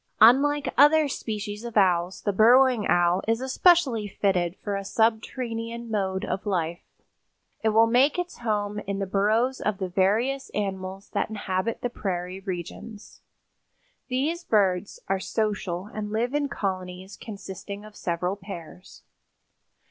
Unlike 0.19 0.73
other 0.79 1.07
species 1.07 1.63
of 1.63 1.77
owls, 1.77 2.21
the 2.23 2.33
Burrowing 2.33 2.87
Owl 2.87 3.21
is 3.27 3.39
especially 3.39 4.07
fitted 4.07 4.55
for 4.55 4.75
a 4.75 4.83
subterranean 4.83 5.91
mode 5.91 6.25
of 6.25 6.47
life. 6.47 6.81
It 7.63 7.69
will 7.69 7.85
make 7.85 8.17
its 8.17 8.39
home 8.39 8.79
in 8.87 8.97
the 8.97 9.05
burrows 9.05 9.61
of 9.61 9.77
the 9.77 9.89
various 9.89 10.49
animals 10.55 11.09
that 11.09 11.29
inhabit 11.29 11.81
the 11.81 11.89
prairie 11.91 12.39
regions. 12.39 13.21
These 14.07 14.43
birds 14.43 14.99
are 15.07 15.19
social 15.19 15.85
and 15.93 16.11
live 16.11 16.33
in 16.33 16.49
colonies 16.49 17.15
consisting 17.15 17.85
of 17.85 17.95
several 17.95 18.35
pairs. 18.35 19.03